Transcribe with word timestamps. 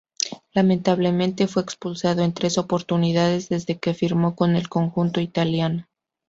Lamentablemente, 0.53 1.45
fue 1.47 1.61
expulsado 1.61 2.23
en 2.23 2.33
tres 2.33 2.57
oportunidades 2.57 3.49
desde 3.49 3.77
que 3.79 3.93
firmó 3.93 4.35
con 4.35 4.55
el 4.55 4.67
conjunto 4.67 5.21
italiano. 5.21 5.85